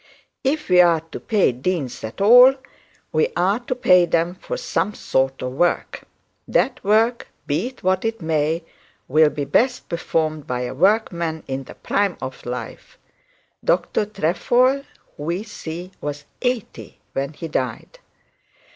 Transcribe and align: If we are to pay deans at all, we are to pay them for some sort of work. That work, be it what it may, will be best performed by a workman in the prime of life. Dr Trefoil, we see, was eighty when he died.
If 0.43 0.67
we 0.67 0.81
are 0.81 1.01
to 1.11 1.19
pay 1.19 1.51
deans 1.51 2.03
at 2.03 2.19
all, 2.21 2.55
we 3.11 3.27
are 3.35 3.59
to 3.59 3.75
pay 3.75 4.07
them 4.07 4.33
for 4.33 4.57
some 4.57 4.95
sort 4.95 5.43
of 5.43 5.51
work. 5.51 6.05
That 6.47 6.83
work, 6.83 7.27
be 7.45 7.67
it 7.67 7.83
what 7.83 8.03
it 8.03 8.19
may, 8.19 8.63
will 9.07 9.29
be 9.29 9.45
best 9.45 9.87
performed 9.89 10.47
by 10.47 10.61
a 10.61 10.73
workman 10.73 11.43
in 11.45 11.65
the 11.65 11.75
prime 11.75 12.17
of 12.19 12.47
life. 12.47 12.97
Dr 13.63 14.07
Trefoil, 14.07 14.85
we 15.17 15.43
see, 15.43 15.91
was 16.01 16.25
eighty 16.41 16.97
when 17.13 17.33
he 17.33 17.47
died. 17.47 17.99